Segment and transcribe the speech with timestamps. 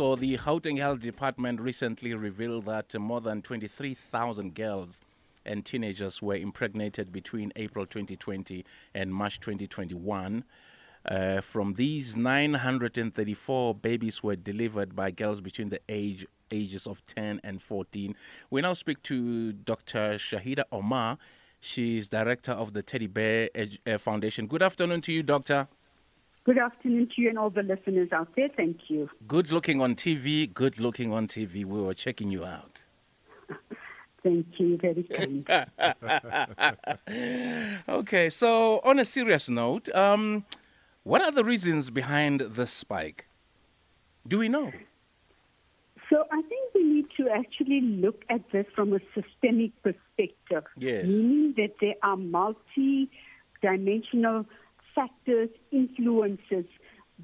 [0.00, 5.02] So the Gauteng Health Department recently revealed that more than 23,000 girls
[5.44, 10.42] and teenagers were impregnated between April 2020 and March 2021.
[11.04, 17.42] Uh, from these, 934 babies were delivered by girls between the age ages of 10
[17.44, 18.16] and 14.
[18.48, 20.14] We now speak to Dr.
[20.14, 21.18] Shahida Omar.
[21.60, 23.50] She's director of the Teddy Bear
[23.86, 24.46] uh, Foundation.
[24.46, 25.68] Good afternoon to you, doctor.
[26.50, 28.48] Good afternoon to you and all the listeners out there.
[28.48, 29.08] Thank you.
[29.28, 30.52] Good looking on TV.
[30.52, 31.64] Good looking on TV.
[31.64, 32.82] We were checking you out.
[34.24, 34.76] Thank you.
[34.76, 35.48] Very kind.
[37.88, 40.44] okay, so on a serious note, um,
[41.04, 43.28] what are the reasons behind the spike?
[44.26, 44.72] Do we know?
[46.08, 51.06] So I think we need to actually look at this from a systemic perspective, yes.
[51.06, 54.46] meaning that there are multi-dimensional
[54.94, 56.64] factors, influences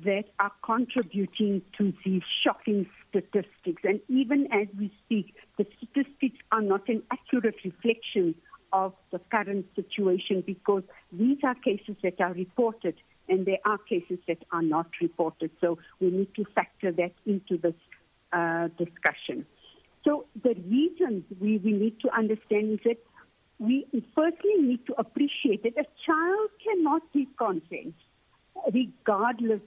[0.05, 3.83] that are contributing to these shocking statistics.
[3.85, 8.35] And even as we speak, the statistics are not an accurate reflection
[8.73, 10.83] of the current situation because
[11.13, 12.95] these are cases that are reported
[13.29, 15.51] and there are cases that are not reported.
[15.61, 17.75] So we need to factor that into this
[18.33, 19.47] uh, discussion.
[20.05, 22.99] So the reasons we, we need to understand is that
[23.59, 27.95] we firstly need to appreciate that a child cannot give consent
[28.73, 29.63] regardless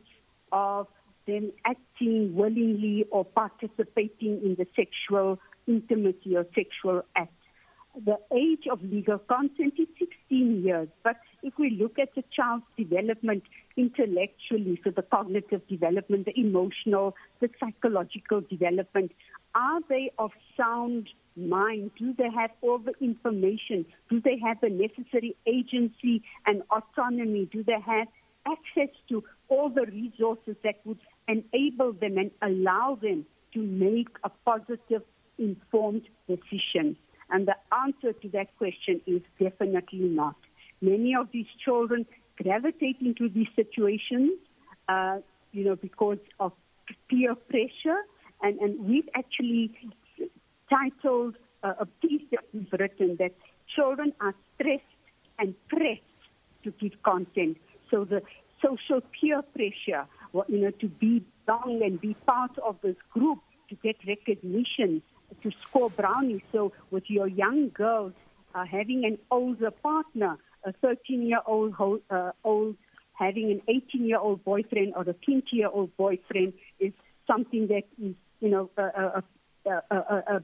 [0.51, 0.87] of
[1.27, 7.33] them acting willingly or participating in the sexual intimacy or sexual act.
[8.05, 12.65] The age of legal consent is 16 years, but if we look at the child's
[12.77, 13.43] development
[13.79, 19.11] intellectually, so the cognitive development, the emotional, the psychological development,
[19.55, 21.91] are they of sound mind?
[21.97, 23.85] Do they have all the information?
[24.09, 27.47] Do they have the necessary agency and autonomy?
[27.51, 28.07] Do they have
[28.45, 34.29] access to all the resources that would enable them and allow them to make a
[34.45, 35.03] positive,
[35.37, 36.97] informed decision?
[37.29, 40.35] And the answer to that question is definitely not.
[40.81, 42.05] Many of these children
[42.41, 44.31] gravitate into these situations,
[44.87, 45.17] uh,
[45.51, 46.53] you know, because of
[47.09, 48.01] peer pressure.
[48.41, 49.71] And, and we've actually
[50.69, 53.33] titled uh, a piece that we've written that
[53.75, 54.83] children are stressed
[55.37, 56.01] and pressed
[56.63, 57.57] to give content.
[57.89, 58.21] So the
[58.63, 60.05] social peer pressure,
[60.47, 63.39] you know, to be belong and be part of this group,
[63.69, 65.01] to get recognition,
[65.43, 66.41] to score brownies.
[66.51, 68.13] So with your young girls
[68.55, 72.75] uh, having an older partner, a 13-year-old uh, old
[73.13, 76.93] having an 18-year-old boyfriend or a 20-year-old boyfriend is
[77.27, 79.21] something that is, you know, a,
[79.65, 80.43] a, a, a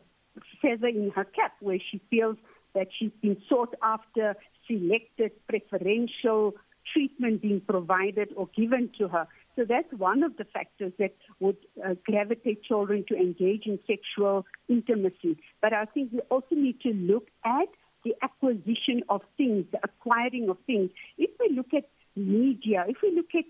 [0.61, 2.35] feather in her cap where she feels
[2.73, 4.35] that she's been sought after,
[4.67, 6.53] selected, preferential
[6.93, 9.27] treatment being provided or given to her.
[9.55, 14.45] So that's one of the factors that would uh, gravitate children to engage in sexual
[14.67, 15.37] intimacy.
[15.61, 17.69] But I think we also need to look at
[18.05, 20.91] the acquisition of things, the acquiring of things.
[21.17, 23.43] If we look at media, if we look at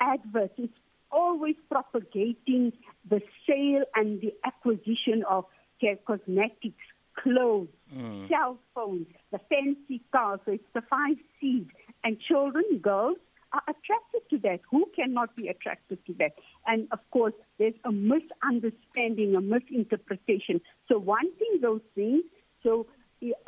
[0.00, 0.78] adverts, it's
[1.10, 2.72] always propagating
[3.08, 5.46] the sale and the acquisition of
[5.80, 6.84] care cosmetics,
[7.14, 8.28] clothes, mm.
[8.28, 10.40] cell phones, the fancy cars.
[10.44, 11.66] So it's the five C's.
[12.04, 13.16] And children, girls,
[13.52, 14.60] are attracted to that.
[14.70, 16.32] Who cannot be attracted to that?
[16.66, 20.60] And of course, there's a misunderstanding, a misinterpretation.
[20.88, 22.24] So wanting those things,
[22.62, 22.86] so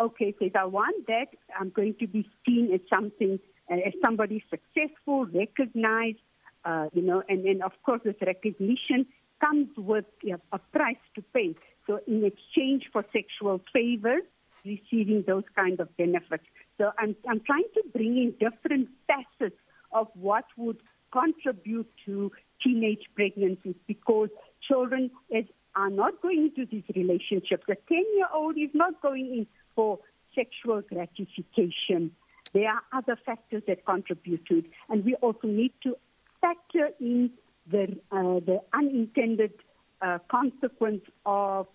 [0.00, 3.38] okay, so I want that, I'm going to be seen as something,
[3.70, 6.18] uh, as somebody successful, recognized,
[6.64, 9.06] uh, you know, and then of course this recognition
[9.40, 11.54] comes with you know, a price to pay.
[11.86, 14.22] So in exchange for sexual favors,
[14.64, 16.44] receiving those kind of benefits.
[16.78, 19.56] So I'm, I'm trying to bring in different facets
[19.92, 20.78] of what would
[21.12, 24.30] contribute to teenage pregnancies because
[24.66, 25.44] children is,
[25.76, 27.64] are not going into these relationships.
[27.68, 29.98] A 10 year old is not going in for
[30.34, 32.12] sexual gratification.
[32.52, 34.64] There are other factors that contribute to it.
[34.88, 35.96] And we also need to
[36.40, 37.30] factor in
[37.70, 39.52] the, uh, the unintended
[40.00, 41.66] uh, consequence of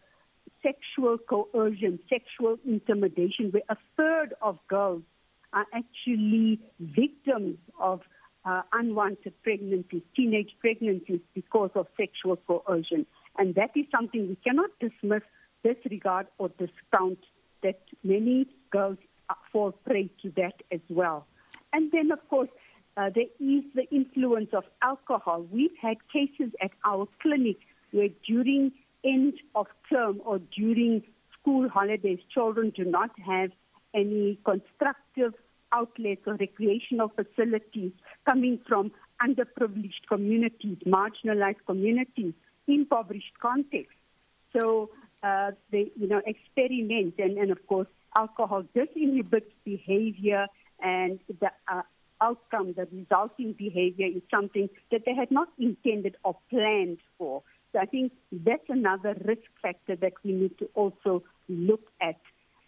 [0.64, 5.02] sexual coercion, sexual intimidation, where a third of girls
[5.54, 8.02] are actually victims of
[8.46, 13.06] uh, unwanted pregnancies, teenage pregnancies, because of sexual coercion.
[13.40, 15.24] And that is something we cannot dismiss,
[15.64, 17.20] disregard, or discount
[17.64, 18.98] that many girls
[19.52, 21.26] fall prey to that as well.
[21.74, 22.50] And then, of course,
[22.98, 25.46] uh, there is the influence of alcohol.
[25.52, 27.58] We've had cases at our clinic
[27.92, 31.04] where during end of term or during
[31.40, 33.52] school holidays, children do not have
[33.94, 35.34] any constructive
[35.72, 37.92] outlets or recreational facilities
[38.28, 38.92] coming from
[39.26, 42.34] underprivileged communities, marginalized communities.
[42.72, 43.96] Impoverished context.
[44.54, 44.90] So
[45.24, 50.48] uh, they, you know, experiment, and, and of course, alcohol disinhibits behavior,
[50.82, 51.82] and the uh,
[52.22, 57.44] outcome, the resulting behavior, is something that they had not intended or planned for.
[57.72, 62.20] So I think that's another risk factor that we need to also look at.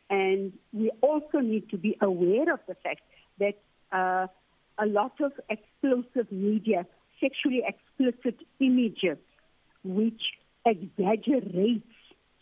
[0.10, 3.02] And we also need to be aware of the fact
[3.40, 3.58] that
[3.92, 4.28] uh,
[4.78, 6.86] a lot of explosive media,
[7.20, 9.18] sexually explicit images,
[9.84, 10.22] which
[10.66, 11.88] exaggerates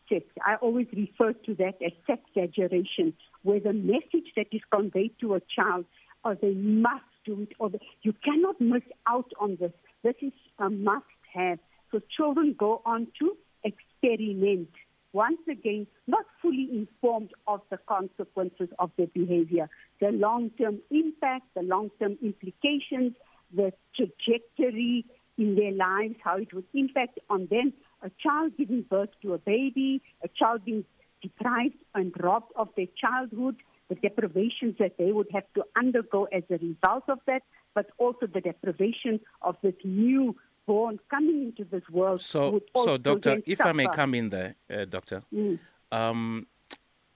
[0.09, 0.25] sex.
[0.45, 3.13] I always refer to that as sex exaggeration,
[3.43, 5.85] where the message that is conveyed to a child,
[6.25, 9.71] or they must do it, or the, you cannot miss out on this.
[10.03, 11.59] This is a must have.
[11.91, 14.69] So children go on to experiment.
[15.11, 19.67] Once again, not fully informed of the consequences of their behavior,
[19.99, 23.13] the long term impact, the long term implications,
[23.55, 25.05] the trajectory
[25.39, 27.73] in their lives, how it would impact on them.
[28.03, 30.85] A child giving birth to a baby, a child being
[31.21, 33.55] deprived and robbed of their childhood,
[33.89, 37.41] the deprivations that they would have to undergo as a result of that,
[37.73, 40.35] but also the deprivation of this new
[40.67, 42.21] born coming into this world.
[42.21, 43.69] So, so doctor, if suffer.
[43.69, 45.57] I may come in there, uh, doctor, mm.
[45.91, 46.45] um,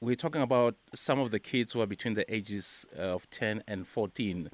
[0.01, 3.87] we're talking about some of the kids who are between the ages of 10 and
[3.87, 4.49] 14.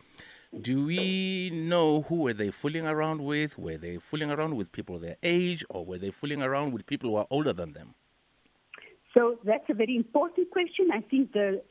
[0.58, 3.58] Do we know who were they fooling around with?
[3.58, 7.12] Were they fooling around with people their age, or were they fooling around with people
[7.12, 7.94] who are older than them?
[9.14, 10.90] So that's a very important question.
[10.92, 11.62] I think the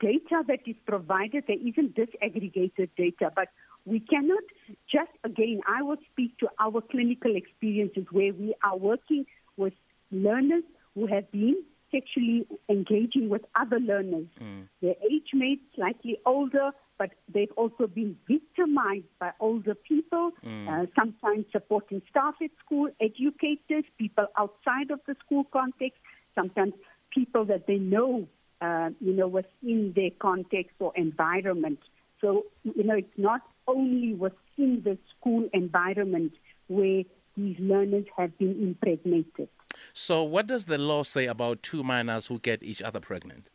[0.00, 3.48] data that is provided, there isn't disaggregated data, but
[3.84, 4.42] we cannot
[4.90, 9.26] just, again, I will speak to our clinical experiences where we are working
[9.56, 9.74] with
[10.10, 10.64] learners
[10.94, 14.26] who have been sexually engaging with other learners.
[14.40, 14.68] Mm.
[14.80, 20.68] Their age mates, slightly older, but they've also been victimized by older people, Mm.
[20.68, 26.00] uh, sometimes supporting staff at school, educators, people outside of the school context,
[26.34, 26.74] sometimes
[27.10, 28.28] people that they know,
[28.60, 31.80] uh, you know, within their context or environment.
[32.20, 36.32] So, you know, it's not only within the school environment
[36.68, 37.02] where
[37.36, 39.48] these learners have been impregnated.
[39.92, 43.48] So, what does the law say about two minors who get each other pregnant?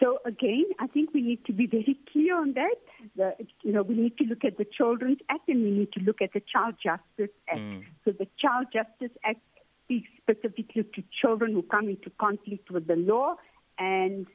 [0.00, 2.76] So again, I think we need to be very clear on that.
[3.16, 6.00] The, you know, we need to look at the Children's Act and we need to
[6.00, 7.60] look at the Child Justice Act.
[7.60, 7.84] Mm.
[8.04, 9.40] So the Child Justice Act
[9.84, 13.36] speaks specifically to children who come into conflict with the law
[13.78, 14.26] and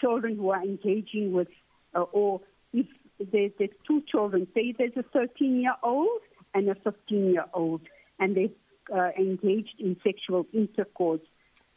[0.00, 1.48] children who are engaging with,
[1.94, 2.40] uh, or
[2.72, 2.86] if
[3.18, 6.20] there's, there's two children, say there's a 13-year-old
[6.54, 7.82] and a 15-year-old,
[8.18, 8.54] and they've
[8.94, 11.20] uh, engaged in sexual intercourse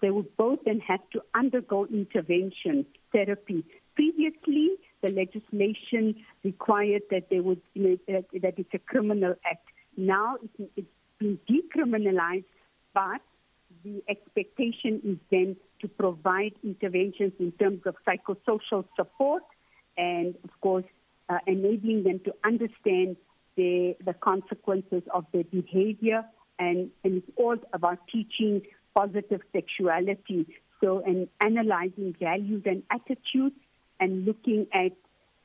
[0.04, 3.64] they would both then have to undergo intervention therapy.
[3.96, 4.72] Previously,
[5.02, 9.66] the legislation required that they would you know, that, that it's a criminal act.
[9.96, 10.88] Now it's, it's
[11.20, 12.44] been decriminalized,
[12.94, 13.22] but
[13.86, 19.44] the expectation is then to provide interventions in terms of psychosocial support
[19.98, 20.86] and, of course,
[21.30, 23.16] uh, enabling them to understand
[23.56, 26.26] the, the consequences of their behavior.
[26.60, 28.64] And, and it's all about teaching
[28.96, 30.48] positive sexuality.
[30.82, 33.56] So, and analyzing values and attitudes
[34.00, 34.92] and looking at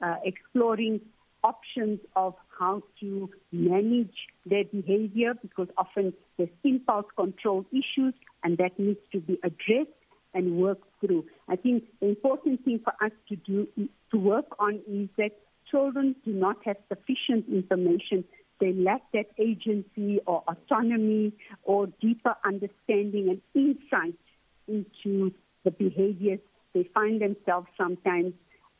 [0.00, 1.00] uh, exploring
[1.44, 4.14] options of how to manage
[4.44, 9.94] their behavior because often there's impulse control issues and that needs to be addressed
[10.34, 11.24] and worked through.
[11.48, 13.68] I think the important thing for us to do
[14.10, 15.32] to work on is that
[15.70, 18.24] children do not have sufficient information
[18.60, 24.18] they lack that agency or autonomy or deeper understanding and insight
[24.66, 25.32] into
[25.64, 26.40] the behaviors
[26.74, 28.34] they find themselves sometimes,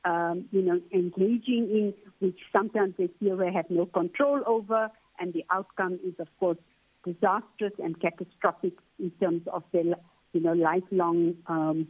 [0.05, 5.33] um, you know, engaging in, which sometimes they feel they have no control over, and
[5.33, 6.59] the outcome is, of course,
[7.05, 9.85] disastrous and catastrophic in terms of their,
[10.33, 11.89] you know, lifelong um,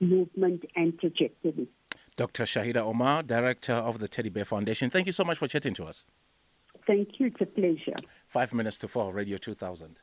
[0.00, 1.68] movement and trajectory.
[2.16, 2.44] Dr.
[2.44, 5.84] Shahida Omar, Director of the Teddy Bear Foundation, thank you so much for chatting to
[5.84, 6.04] us.
[6.90, 7.26] Thank you.
[7.28, 7.94] It's a pleasure.
[8.26, 10.00] Five minutes to four, Radio 2000.